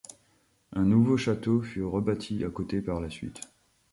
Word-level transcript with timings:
Un 0.73 0.81
nouveau 0.85 1.15
château 1.15 1.61
fut 1.61 1.83
rebâti 1.83 2.43
à 2.43 2.49
côté 2.49 2.81
par 2.81 2.99
la 3.01 3.11
suite. 3.11 3.41